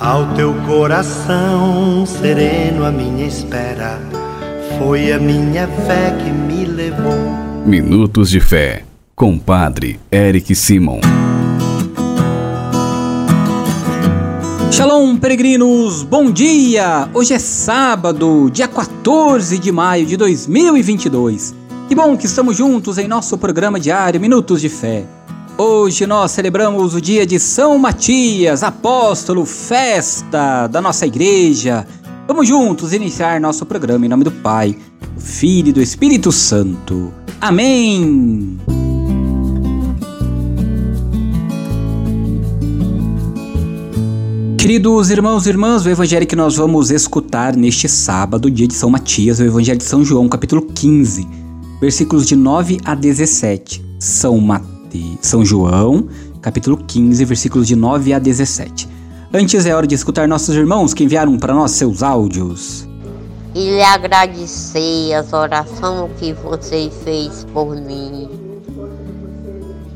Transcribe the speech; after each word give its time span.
Ao 0.00 0.34
teu 0.34 0.52
coração 0.66 2.04
sereno, 2.04 2.84
a 2.84 2.90
minha 2.90 3.28
espera 3.28 4.00
foi 4.76 5.12
a 5.12 5.20
minha 5.20 5.68
fé 5.68 6.10
que 6.18 6.30
me 6.30 6.64
levou. 6.64 7.14
Minutos 7.64 8.28
de 8.28 8.40
Fé, 8.40 8.84
com 9.14 9.38
Padre 9.38 10.00
Eric 10.10 10.52
Simon. 10.52 10.98
Shalom, 14.72 15.16
peregrinos! 15.16 16.02
Bom 16.02 16.28
dia! 16.28 17.08
Hoje 17.14 17.34
é 17.34 17.38
sábado, 17.38 18.50
dia 18.50 18.66
14 18.66 19.60
de 19.60 19.70
maio 19.70 20.06
de 20.06 20.16
2022. 20.16 21.54
Que 21.86 21.94
bom 21.94 22.16
que 22.16 22.26
estamos 22.26 22.56
juntos 22.56 22.98
em 22.98 23.06
nosso 23.06 23.38
programa 23.38 23.78
diário 23.78 24.20
Minutos 24.20 24.60
de 24.60 24.68
Fé. 24.68 25.04
Hoje 25.56 26.04
nós 26.04 26.32
celebramos 26.32 26.96
o 26.96 27.00
dia 27.00 27.24
de 27.24 27.38
São 27.38 27.78
Matias, 27.78 28.64
apóstolo, 28.64 29.46
festa 29.46 30.66
da 30.66 30.80
nossa 30.80 31.06
igreja. 31.06 31.86
Vamos 32.26 32.48
juntos 32.48 32.92
iniciar 32.92 33.40
nosso 33.40 33.64
programa 33.64 34.04
em 34.04 34.08
nome 34.08 34.24
do 34.24 34.32
Pai, 34.32 34.76
do 35.14 35.20
Filho 35.20 35.68
e 35.68 35.72
do 35.72 35.80
Espírito 35.80 36.32
Santo. 36.32 37.12
Amém! 37.40 38.58
Queridos 44.58 45.08
irmãos 45.08 45.46
e 45.46 45.50
irmãs, 45.50 45.86
o 45.86 45.88
evangelho 45.88 46.26
que 46.26 46.34
nós 46.34 46.56
vamos 46.56 46.90
escutar 46.90 47.54
neste 47.54 47.88
sábado, 47.88 48.50
dia 48.50 48.66
de 48.66 48.74
São 48.74 48.90
Matias, 48.90 49.38
é 49.38 49.44
o 49.44 49.46
evangelho 49.46 49.78
de 49.78 49.84
São 49.84 50.04
João, 50.04 50.28
capítulo 50.28 50.62
15, 50.62 51.28
versículos 51.80 52.26
de 52.26 52.34
9 52.34 52.80
a 52.84 52.96
17. 52.96 53.84
São 54.00 54.38
Mateus 54.38 54.73
de 54.94 55.18
São 55.20 55.44
João, 55.44 56.08
capítulo 56.40 56.76
15, 56.76 57.24
versículos 57.24 57.66
de 57.66 57.74
9 57.74 58.12
a 58.12 58.18
17. 58.20 58.88
Antes 59.32 59.66
é 59.66 59.74
hora 59.74 59.88
de 59.88 59.94
escutar 59.96 60.28
nossos 60.28 60.54
irmãos 60.54 60.94
que 60.94 61.02
enviaram 61.02 61.36
para 61.36 61.52
nós 61.52 61.72
seus 61.72 62.00
áudios. 62.00 62.88
E 63.52 63.70
lhe 63.70 63.82
agradecer 63.82 65.12
as 65.14 65.32
orações 65.32 66.12
que 66.18 66.32
você 66.32 66.90
fez 67.02 67.44
por 67.52 67.74
mim. 67.74 68.28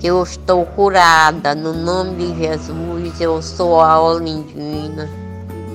Que 0.00 0.08
eu 0.08 0.22
estou 0.22 0.64
curada 0.64 1.54
no 1.54 1.72
nome 1.72 2.32
de 2.32 2.38
Jesus. 2.38 3.20
Eu 3.20 3.40
sou 3.40 3.80
a 3.80 4.00
Olindina, 4.00 5.08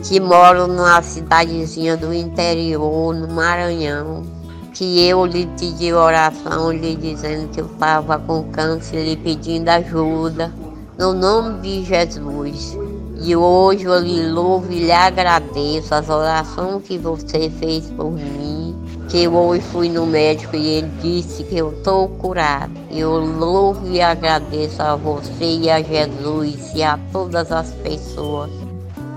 que 0.04 0.20
moro 0.20 0.68
numa 0.68 1.02
cidadezinha 1.02 1.96
do 1.96 2.14
interior, 2.14 3.16
no 3.16 3.34
Maranhão 3.34 4.33
que 4.74 5.08
eu 5.08 5.26
lhe 5.26 5.46
pedi 5.60 5.94
oração, 5.94 6.72
lhe 6.72 6.96
dizendo 6.96 7.48
que 7.50 7.62
eu 7.62 7.68
estava 7.68 8.18
com 8.18 8.44
câncer, 8.46 9.04
lhe 9.04 9.16
pedindo 9.16 9.70
ajuda, 9.70 10.52
no 10.98 11.14
nome 11.14 11.62
de 11.62 11.84
Jesus. 11.84 12.76
E 13.22 13.36
hoje 13.36 13.86
eu 13.86 14.00
lhe 14.00 14.28
louvo 14.28 14.72
e 14.72 14.80
lhe 14.80 14.92
agradeço 14.92 15.94
as 15.94 16.10
orações 16.10 16.84
que 16.84 16.98
você 16.98 17.50
fez 17.50 17.90
por 17.92 18.12
mim. 18.12 18.76
Que 19.10 19.24
eu 19.24 19.34
hoje 19.34 19.64
fui 19.72 19.90
no 19.90 20.06
médico 20.06 20.56
e 20.56 20.68
ele 20.68 20.92
disse 21.02 21.44
que 21.44 21.58
eu 21.58 21.72
estou 21.72 22.08
curado. 22.10 22.74
Eu 22.90 23.12
louvo 23.12 23.88
e 23.88 24.02
agradeço 24.02 24.82
a 24.82 24.96
você 24.96 25.60
e 25.62 25.70
a 25.70 25.82
Jesus 25.82 26.74
e 26.74 26.82
a 26.82 27.00
todas 27.12 27.52
as 27.52 27.72
pessoas. 27.76 28.50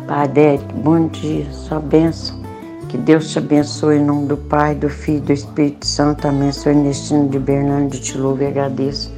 Padre, 0.07 0.61
bom 0.85 1.09
dia, 1.09 1.51
sua 1.53 1.81
bênção 1.81 2.46
que 2.89 2.97
Deus 2.97 3.31
te 3.31 3.39
abençoe 3.39 3.97
em 3.97 4.05
nome 4.05 4.27
do 4.27 4.37
Pai, 4.37 4.75
do 4.75 4.89
Filho 4.89 5.19
e 5.19 5.21
do 5.21 5.33
Espírito 5.33 5.87
Santo. 5.87 6.27
Amém. 6.27 6.53
Sou 6.53 6.73
Ernestino 6.73 7.29
de 7.29 7.39
Bernardo, 7.39 7.99
te 7.99 8.17
louvo 8.17 8.43
e 8.43 8.47
agradeço 8.47 9.13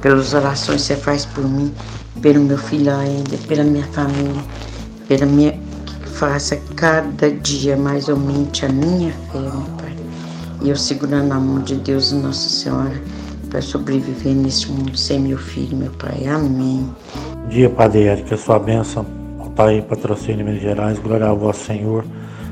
pelas 0.00 0.32
orações 0.32 0.82
que 0.82 0.88
você 0.88 0.96
faz 0.96 1.26
por 1.26 1.44
mim, 1.44 1.72
pelo 2.22 2.40
meu 2.40 2.56
filho 2.58 2.94
ainda, 2.94 3.36
pela 3.46 3.62
minha 3.62 3.84
família, 3.88 4.42
pela 5.06 5.26
minha 5.26 5.52
que 5.52 6.08
faça 6.08 6.56
cada 6.76 7.30
dia 7.30 7.76
mais 7.76 8.08
aumente 8.08 8.64
a 8.64 8.68
minha 8.68 9.12
fé, 9.32 9.38
meu 9.38 9.50
Pai. 9.78 9.96
E 10.62 10.70
eu 10.70 10.76
segurando 10.76 11.28
na 11.28 11.38
mão 11.38 11.60
de 11.60 11.76
Deus 11.76 12.12
e 12.12 12.14
Nossa 12.16 12.48
Senhora 12.48 13.00
para 13.50 13.60
sobreviver 13.60 14.34
neste 14.34 14.70
mundo 14.70 14.96
sem 14.96 15.20
meu 15.20 15.38
filho, 15.38 15.76
meu 15.76 15.90
Pai. 15.92 16.26
Amém. 16.26 16.88
Bom 17.34 17.48
dia, 17.48 17.68
Padre 17.68 18.04
Érica, 18.04 18.36
sua 18.36 18.58
bênção. 18.58 19.20
Pai, 19.60 19.82
patrocínio 19.82 20.46
Minas 20.46 20.62
Gerais, 20.62 20.98
glória 20.98 21.26
ao 21.26 21.36
vosso 21.36 21.66
Senhor. 21.66 22.02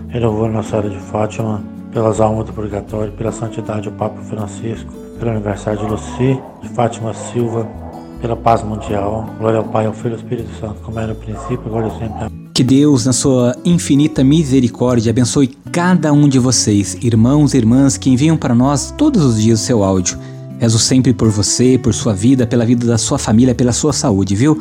Renovou 0.08 0.48
Nossa 0.48 0.70
Senhora 0.70 0.88
de 0.88 0.98
Fátima, 0.98 1.62
pelas 1.92 2.19
almas 2.19 2.46
do 2.46 2.52
purgatório, 2.54 3.12
pela 3.12 3.30
santidade 3.30 3.91
do 3.91 3.92
Papa 3.94 4.19
Francisco, 4.22 4.91
pelo 5.19 5.32
aniversário 5.32 5.80
de 5.80 5.84
Luci, 5.84 6.41
de 6.62 6.69
Fátima 6.70 7.12
Silva, 7.12 7.69
pela 8.19 8.34
paz 8.34 8.62
mundial. 8.62 9.28
Glória 9.38 9.58
ao 9.58 9.64
Pai, 9.64 9.84
ao 9.84 9.92
Filho 9.92 10.12
e 10.12 10.14
ao 10.14 10.20
Espírito 10.20 10.48
Santo, 10.58 10.76
como 10.82 10.98
era 10.98 11.08
no 11.08 11.14
princípio, 11.14 11.60
agora 11.66 11.88
e 11.88 11.98
sempre. 11.98 12.50
Que 12.54 12.64
Deus, 12.64 13.04
na 13.04 13.12
sua 13.12 13.54
infinita 13.66 14.24
misericórdia, 14.24 15.10
abençoe 15.10 15.48
cada 15.70 16.10
um 16.10 16.26
de 16.26 16.38
vocês, 16.38 16.96
irmãos 17.02 17.52
e 17.52 17.58
irmãs 17.58 17.98
que 17.98 18.08
enviam 18.08 18.36
para 18.38 18.54
nós 18.54 18.90
todos 18.96 19.22
os 19.22 19.42
dias 19.42 19.60
o 19.60 19.62
seu 19.62 19.84
áudio. 19.84 20.19
Rezo 20.58 20.78
sempre 20.78 21.12
por 21.12 21.28
você, 21.28 21.76
por 21.76 21.92
sua 21.92 22.14
vida, 22.14 22.46
pela 22.46 22.64
vida 22.64 22.86
da 22.86 22.96
sua 22.96 23.19
família, 23.19 23.54
pela 23.54 23.72
sua 23.72 23.92
saúde, 23.92 24.34
viu? 24.34 24.58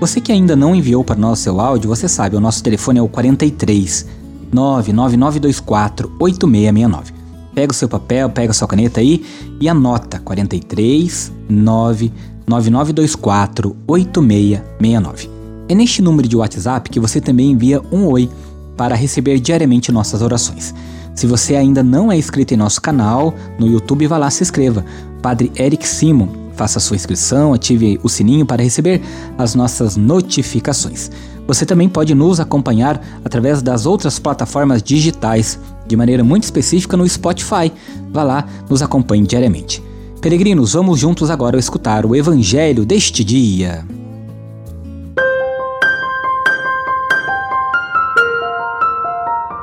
Você 0.00 0.20
que 0.20 0.32
ainda 0.32 0.56
não 0.56 0.74
enviou 0.74 1.04
para 1.04 1.16
nós 1.16 1.38
seu 1.38 1.60
áudio, 1.60 1.88
você 1.88 2.08
sabe, 2.08 2.34
o 2.34 2.40
nosso 2.40 2.64
telefone 2.64 2.98
é 2.98 3.02
o 3.02 3.08
43 3.08 4.18
99924 4.52 6.12
8669. 6.18 7.12
Pega 7.54 7.72
o 7.72 7.74
seu 7.74 7.88
papel, 7.88 8.28
pega 8.30 8.50
a 8.52 8.54
sua 8.54 8.68
caneta 8.68 9.00
aí 9.00 9.24
e 9.60 9.68
anota 9.68 10.20
43 10.20 11.32
99924 11.48 13.76
8669. 13.86 15.28
É 15.68 15.74
neste 15.74 16.00
número 16.00 16.28
de 16.28 16.36
WhatsApp 16.36 16.88
que 16.88 17.00
você 17.00 17.20
também 17.20 17.50
envia 17.50 17.82
um 17.92 18.06
oi 18.06 18.30
para 18.76 18.94
receber 18.94 19.40
diariamente 19.40 19.90
nossas 19.90 20.22
orações. 20.22 20.72
Se 21.14 21.26
você 21.26 21.56
ainda 21.56 21.82
não 21.82 22.12
é 22.12 22.16
inscrito 22.16 22.54
em 22.54 22.56
nosso 22.56 22.80
canal 22.80 23.34
no 23.58 23.66
YouTube, 23.66 24.06
vá 24.06 24.16
lá 24.16 24.30
se 24.30 24.44
inscreva. 24.44 24.84
Padre 25.20 25.50
Eric 25.58 25.84
Simon, 25.86 26.28
faça 26.54 26.78
sua 26.78 26.94
inscrição, 26.94 27.52
ative 27.52 27.98
o 28.04 28.08
sininho 28.08 28.46
para 28.46 28.62
receber 28.62 29.02
as 29.36 29.56
nossas 29.56 29.96
notificações. 29.96 31.10
Você 31.48 31.64
também 31.64 31.88
pode 31.88 32.14
nos 32.14 32.38
acompanhar 32.38 33.02
através 33.24 33.62
das 33.62 33.86
outras 33.86 34.18
plataformas 34.18 34.82
digitais, 34.82 35.58
de 35.86 35.96
maneira 35.96 36.22
muito 36.22 36.44
específica 36.44 36.94
no 36.94 37.08
Spotify. 37.08 37.72
Vá 38.12 38.22
lá, 38.22 38.46
nos 38.68 38.82
acompanhe 38.82 39.26
diariamente. 39.26 39.82
Peregrinos, 40.20 40.74
vamos 40.74 41.00
juntos 41.00 41.30
agora 41.30 41.58
escutar 41.58 42.04
o 42.04 42.14
Evangelho 42.14 42.84
deste 42.84 43.24
dia. 43.24 43.82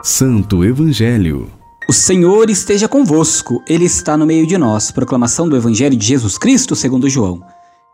Santo 0.01 0.65
Evangelho. 0.65 1.51
O 1.87 1.93
Senhor 1.93 2.49
esteja 2.49 2.87
convosco, 2.87 3.61
Ele 3.67 3.85
está 3.85 4.17
no 4.17 4.25
meio 4.25 4.47
de 4.47 4.57
nós. 4.57 4.89
Proclamação 4.89 5.47
do 5.47 5.55
Evangelho 5.55 5.95
de 5.95 6.05
Jesus 6.05 6.35
Cristo 6.35 6.75
segundo 6.75 7.07
João. 7.07 7.43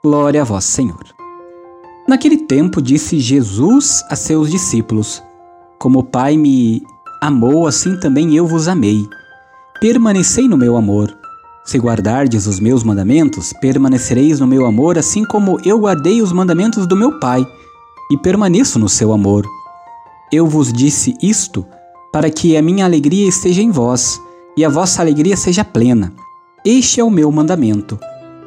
Glória 0.02 0.42
a 0.42 0.46
vós, 0.46 0.64
Senhor. 0.64 1.21
Naquele 2.12 2.40
tempo 2.40 2.82
disse 2.82 3.22
Jesus 3.22 4.04
a 4.10 4.18
seus 4.18 4.52
discípulos: 4.52 5.24
Como 5.80 6.00
o 6.00 6.04
Pai 6.04 6.36
me 6.36 6.84
amou, 7.22 7.66
assim 7.66 7.98
também 8.02 8.36
eu 8.36 8.46
vos 8.46 8.68
amei. 8.68 9.08
Permanecei 9.80 10.46
no 10.46 10.58
meu 10.58 10.76
amor. 10.76 11.18
Se 11.64 11.78
guardardes 11.78 12.48
os 12.48 12.60
meus 12.60 12.84
mandamentos, 12.84 13.54
permanecereis 13.62 14.42
no 14.42 14.46
meu 14.46 14.66
amor, 14.66 14.98
assim 14.98 15.24
como 15.24 15.58
eu 15.64 15.80
guardei 15.80 16.22
os 16.22 16.34
mandamentos 16.34 16.86
do 16.86 16.98
meu 16.98 17.18
Pai, 17.18 17.48
e 18.12 18.18
permaneço 18.18 18.78
no 18.78 18.90
seu 18.90 19.14
amor. 19.14 19.48
Eu 20.34 20.46
vos 20.46 20.74
disse 20.74 21.16
isto 21.22 21.66
para 22.12 22.30
que 22.30 22.58
a 22.58 22.62
minha 22.62 22.84
alegria 22.84 23.30
esteja 23.30 23.62
em 23.62 23.72
vós, 23.72 24.22
e 24.58 24.66
a 24.66 24.70
vossa 24.70 25.02
alegria 25.02 25.38
seja 25.38 25.64
plena. 25.64 26.12
Este 26.66 27.00
é 27.00 27.04
o 27.06 27.10
meu 27.10 27.32
mandamento: 27.32 27.98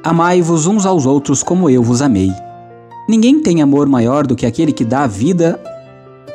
amai-vos 0.02 0.66
uns 0.66 0.84
aos 0.84 1.06
outros 1.06 1.42
como 1.42 1.70
eu 1.70 1.82
vos 1.82 2.02
amei. 2.02 2.30
Ninguém 3.06 3.38
tem 3.38 3.60
amor 3.60 3.86
maior 3.86 4.26
do 4.26 4.34
que 4.34 4.46
aquele 4.46 4.72
que 4.72 4.84
dá 4.84 5.02
a 5.02 5.06
vida 5.06 5.60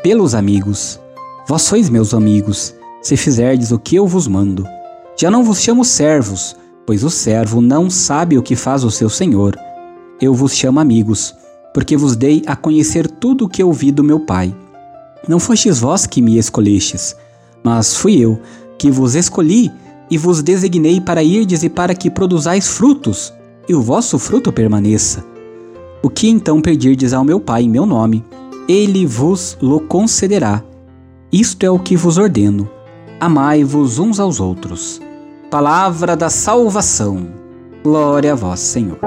pelos 0.03 0.35
amigos. 0.35 1.00
Vós 1.48 1.63
sois 1.63 1.89
meus 1.89 2.13
amigos, 2.13 2.75
se 3.01 3.18
fizerdes 3.18 3.71
o 3.71 3.80
que 3.80 3.95
eu 3.95 4.06
vos 4.06 4.27
mando. 4.27 4.68
Já 5.18 5.31
não 5.31 5.44
vos 5.44 5.62
chamo 5.62 5.83
servos, 5.83 6.56
pois 6.86 7.04
o 7.04 7.10
servo 7.10 7.60
não 7.60 7.89
sabe 7.89 8.38
o 8.38 8.44
que 8.44 8.56
faz 8.56 8.83
o 8.83 8.92
seu 8.92 9.10
senhor. 9.10 9.57
Eu 10.21 10.36
vos 10.36 10.54
chamo 10.54 10.80
amigos, 10.80 11.33
porque 11.74 11.98
vos 11.98 12.16
dei 12.16 12.44
a 12.45 12.56
conhecer 12.56 13.10
tudo 13.10 13.45
o 13.45 13.50
que 13.50 13.63
ouvi 13.63 13.92
do 13.92 14.04
meu 14.04 14.19
Pai. 14.19 14.56
Não 15.27 15.39
fostes 15.39 15.80
vós 15.80 16.06
que 16.06 16.22
me 16.22 16.38
escolhestes, 16.38 17.15
mas 17.63 17.95
fui 17.95 18.19
eu 18.19 18.39
que 18.77 18.92
vos 18.92 19.15
escolhi 19.15 19.72
e 20.10 20.19
vos 20.19 20.44
designei 20.44 21.01
para 21.01 21.24
irdes 21.24 21.63
e 21.63 21.69
para 21.69 21.95
que 21.95 22.12
produzais 22.12 22.68
frutos, 22.68 23.33
e 23.68 23.74
o 23.74 23.81
vosso 23.81 24.19
fruto 24.19 24.51
permaneça 24.51 25.38
o 26.01 26.10
que 26.10 26.30
então 26.30 26.62
pedirdes 26.62 27.13
ao 27.13 27.24
meu 27.24 27.40
Pai 27.40 27.63
em 27.63 27.69
meu 27.69 27.86
nome, 27.86 28.24
ele 28.68 29.06
vos 29.06 29.57
lo 29.62 29.81
concederá. 29.81 30.63
Isto 31.31 31.66
é 31.66 31.69
o 31.69 31.80
que 31.80 31.96
vos 31.96 32.18
ordeno: 32.18 32.69
amai-vos 33.19 34.00
uns 34.00 34.19
aos 34.19 34.40
outros. 34.40 35.01
Palavra 35.50 36.16
da 36.16 36.30
salvação. 36.30 37.28
Glória 37.84 38.34
a 38.34 38.36
vós, 38.36 38.60
Senhor. 38.60 39.00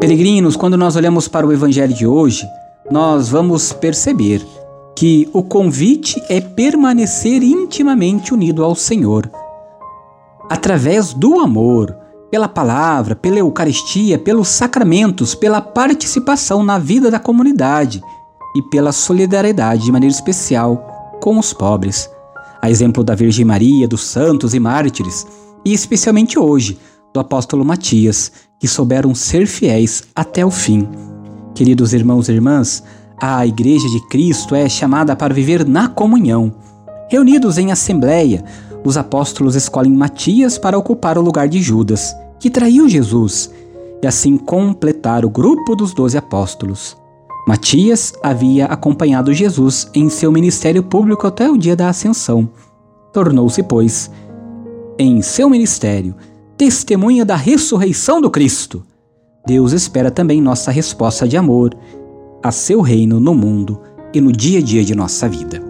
Peregrinos, 0.00 0.56
quando 0.56 0.76
nós 0.76 0.96
olhamos 0.96 1.28
para 1.28 1.46
o 1.46 1.52
Evangelho 1.52 1.94
de 1.94 2.06
hoje, 2.06 2.46
nós 2.90 3.28
vamos 3.28 3.72
perceber 3.72 4.44
que 4.96 5.28
o 5.32 5.42
convite 5.42 6.20
é 6.28 6.40
permanecer 6.40 7.42
intimamente 7.42 8.34
unido 8.34 8.64
ao 8.64 8.74
Senhor. 8.74 9.30
Através 10.48 11.12
do 11.12 11.38
amor, 11.38 11.99
pela 12.30 12.48
palavra, 12.48 13.16
pela 13.16 13.38
Eucaristia, 13.38 14.18
pelos 14.18 14.48
sacramentos, 14.48 15.34
pela 15.34 15.60
participação 15.60 16.62
na 16.62 16.78
vida 16.78 17.10
da 17.10 17.18
comunidade 17.18 18.00
e 18.54 18.62
pela 18.62 18.92
solidariedade 18.92 19.84
de 19.84 19.92
maneira 19.92 20.14
especial 20.14 21.18
com 21.20 21.38
os 21.38 21.52
pobres. 21.52 22.08
A 22.62 22.70
exemplo 22.70 23.02
da 23.02 23.14
Virgem 23.14 23.44
Maria, 23.44 23.88
dos 23.88 24.02
santos 24.02 24.54
e 24.54 24.60
mártires, 24.60 25.26
e 25.64 25.72
especialmente 25.72 26.38
hoje, 26.38 26.78
do 27.12 27.20
apóstolo 27.20 27.64
Matias, 27.64 28.30
que 28.58 28.68
souberam 28.68 29.14
ser 29.14 29.46
fiéis 29.46 30.04
até 30.14 30.44
o 30.44 30.50
fim. 30.50 30.88
Queridos 31.54 31.92
irmãos 31.92 32.28
e 32.28 32.32
irmãs, 32.32 32.82
a 33.20 33.44
Igreja 33.46 33.88
de 33.88 34.00
Cristo 34.08 34.54
é 34.54 34.68
chamada 34.68 35.16
para 35.16 35.34
viver 35.34 35.66
na 35.66 35.88
comunhão. 35.88 36.52
Reunidos 37.08 37.58
em 37.58 37.72
assembleia, 37.72 38.44
os 38.84 38.96
apóstolos 38.96 39.54
escolhem 39.54 39.92
Matias 39.92 40.58
para 40.58 40.78
ocupar 40.78 41.18
o 41.18 41.22
lugar 41.22 41.48
de 41.48 41.60
Judas, 41.60 42.14
que 42.38 42.50
traiu 42.50 42.88
Jesus, 42.88 43.50
e 44.02 44.06
assim 44.06 44.36
completar 44.36 45.24
o 45.24 45.30
grupo 45.30 45.76
dos 45.76 45.92
doze 45.92 46.16
apóstolos. 46.16 46.96
Matias 47.46 48.12
havia 48.22 48.66
acompanhado 48.66 49.32
Jesus 49.32 49.90
em 49.94 50.08
seu 50.08 50.30
ministério 50.30 50.82
público 50.82 51.26
até 51.26 51.50
o 51.50 51.58
dia 51.58 51.76
da 51.76 51.88
ascensão. 51.88 52.48
Tornou-se, 53.12 53.62
pois, 53.62 54.10
em 54.98 55.20
seu 55.20 55.50
ministério, 55.50 56.14
testemunha 56.56 57.24
da 57.24 57.36
ressurreição 57.36 58.20
do 58.20 58.30
Cristo. 58.30 58.82
Deus 59.46 59.72
espera 59.72 60.10
também 60.10 60.40
nossa 60.40 60.70
resposta 60.70 61.26
de 61.26 61.36
amor 61.36 61.74
a 62.42 62.52
seu 62.52 62.80
reino 62.80 63.18
no 63.18 63.34
mundo 63.34 63.80
e 64.14 64.20
no 64.20 64.32
dia 64.32 64.60
a 64.60 64.62
dia 64.62 64.84
de 64.84 64.94
nossa 64.94 65.28
vida. 65.28 65.69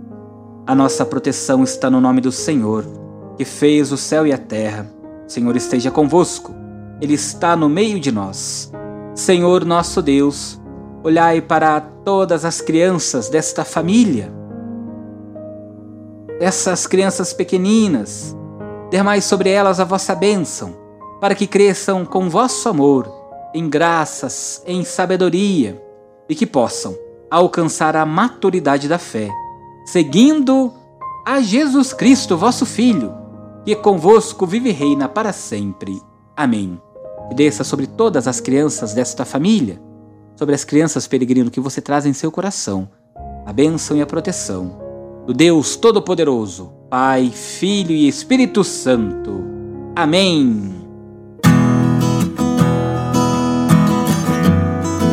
A 0.71 0.75
nossa 0.75 1.05
proteção 1.05 1.65
está 1.65 1.89
no 1.89 1.99
nome 1.99 2.21
do 2.21 2.31
Senhor, 2.31 2.85
que 3.35 3.43
fez 3.43 3.91
o 3.91 3.97
céu 3.97 4.25
e 4.25 4.31
a 4.31 4.37
terra. 4.37 4.89
O 5.27 5.29
Senhor 5.29 5.53
esteja 5.57 5.91
convosco, 5.91 6.55
Ele 7.01 7.13
está 7.13 7.57
no 7.57 7.67
meio 7.67 7.99
de 7.99 8.09
nós. 8.09 8.71
Senhor 9.13 9.65
nosso 9.65 10.01
Deus, 10.01 10.57
olhai 11.03 11.41
para 11.41 11.81
todas 11.81 12.45
as 12.45 12.61
crianças 12.61 13.27
desta 13.27 13.65
família 13.65 14.31
essas 16.39 16.87
crianças 16.87 17.33
pequeninas, 17.33 18.33
dermai 18.89 19.19
sobre 19.19 19.49
elas 19.49 19.77
a 19.77 19.83
vossa 19.83 20.15
bênção, 20.15 20.73
para 21.19 21.35
que 21.35 21.47
cresçam 21.47 22.05
com 22.05 22.29
vosso 22.29 22.69
amor, 22.69 23.13
em 23.53 23.69
graças, 23.69 24.63
em 24.65 24.85
sabedoria, 24.85 25.83
e 26.29 26.33
que 26.33 26.47
possam 26.47 26.97
alcançar 27.29 27.97
a 27.97 28.05
maturidade 28.05 28.87
da 28.87 28.97
fé, 28.97 29.29
seguindo 29.85 30.73
a 31.25 31.41
Jesus 31.41 31.93
Cristo, 31.93 32.37
vosso 32.37 32.65
Filho, 32.65 33.13
que 33.65 33.75
convosco 33.75 34.45
vive 34.45 34.69
e 34.69 34.73
reina 34.73 35.07
para 35.07 35.31
sempre. 35.31 36.01
Amém. 36.35 36.81
E 37.29 37.35
desça 37.35 37.63
sobre 37.63 37.87
todas 37.87 38.27
as 38.27 38.39
crianças 38.39 38.93
desta 38.93 39.23
família, 39.23 39.81
sobre 40.35 40.55
as 40.55 40.63
crianças 40.63 41.07
peregrino 41.07 41.51
que 41.51 41.59
você 41.59 41.81
traz 41.81 42.05
em 42.05 42.13
seu 42.13 42.31
coração, 42.31 42.89
a 43.45 43.53
bênção 43.53 43.95
e 43.95 44.01
a 44.01 44.05
proteção 44.05 44.79
do 45.25 45.33
Deus 45.33 45.75
Todo-Poderoso, 45.75 46.71
Pai, 46.89 47.31
Filho 47.31 47.91
e 47.91 48.07
Espírito 48.07 48.63
Santo. 48.63 49.43
Amém. 49.95 50.81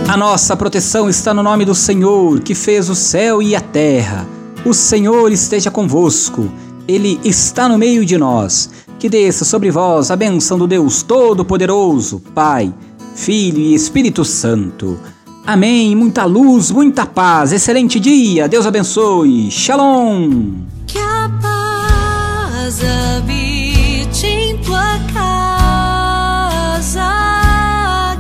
A 0.09 0.17
nossa 0.17 0.57
proteção 0.57 1.09
está 1.09 1.35
no 1.35 1.43
nome 1.43 1.67
do 1.67 1.75
Senhor, 1.75 2.41
que 2.41 2.55
fez 2.55 2.89
o 2.89 2.95
céu 2.95 3.43
e 3.43 3.55
a 3.55 3.61
terra. 3.61 4.27
O 4.69 4.75
Senhor 4.75 5.33
esteja 5.33 5.71
convosco, 5.71 6.47
Ele 6.87 7.19
está 7.25 7.71
no 7.71 7.79
meio 7.79 8.05
de 8.05 8.19
nós. 8.19 8.69
Que 8.99 9.09
desça 9.09 9.43
sobre 9.43 9.71
vós 9.71 10.11
a 10.11 10.17
benção 10.17 10.59
do 10.59 10.67
Deus 10.67 11.03
Todo-Poderoso, 11.03 12.21
Pai, 12.35 12.71
Filho 13.15 13.61
e 13.61 13.73
Espírito 13.73 14.27
Santo. 14.27 15.01
Amém. 15.47 15.97
Muita 15.97 16.27
luz, 16.27 16.71
muita 16.71 17.07
paz. 17.07 17.51
Excelente 17.51 17.99
dia. 17.99 18.47
Deus 18.47 18.67
abençoe. 18.67 19.51
Shalom. 19.51 20.57
Que 20.87 20.99
a 20.99 21.31
paz 21.41 22.81
habite 22.85 24.27
em 24.27 24.59
tua 24.59 24.99
casa. 25.15 27.09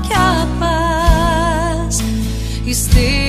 Que 0.02 0.14
a 0.14 0.48
paz 0.58 2.02
esteja. 2.66 3.27